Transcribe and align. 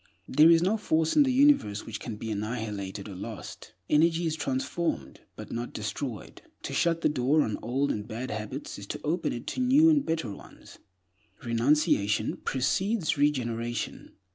There 0.27 0.49
is 0.49 0.63
no 0.63 0.77
force 0.77 1.15
in 1.15 1.21
the 1.21 1.31
universe 1.31 1.85
which 1.85 1.99
can 1.99 2.15
be 2.15 2.31
annihilated 2.31 3.07
or 3.07 3.13
lost. 3.13 3.73
Energy 3.87 4.25
is 4.25 4.35
transformed, 4.35 5.19
but 5.35 5.51
not 5.51 5.73
destroyed. 5.73 6.41
To 6.63 6.73
shut 6.73 7.01
the 7.01 7.07
door 7.07 7.43
on 7.43 7.59
old 7.61 7.91
and 7.91 8.07
bad 8.07 8.31
habits 8.31 8.79
is 8.79 8.87
to 8.87 9.01
open 9.03 9.31
it 9.31 9.45
to 9.45 9.59
new 9.61 9.91
and 9.91 10.03
better 10.03 10.31
ones. 10.31 10.79
Renunciation 11.43 12.37
precedes 12.37 13.15
regeneration. 13.15 14.13